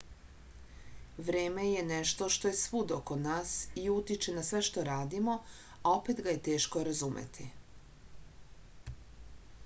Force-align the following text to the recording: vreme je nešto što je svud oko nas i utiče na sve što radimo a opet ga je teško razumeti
vreme 1.25 1.63
je 1.71 1.81
nešto 1.89 2.29
što 2.35 2.47
je 2.47 2.53
svud 2.61 2.93
oko 2.95 3.17
nas 3.25 3.51
i 3.81 3.83
utiče 3.95 4.33
na 4.37 4.45
sve 4.47 4.61
što 4.69 4.85
radimo 4.87 5.35
a 5.89 5.93
opet 5.97 6.23
ga 6.29 6.33
je 6.37 6.41
teško 6.49 6.83
razumeti 6.89 7.47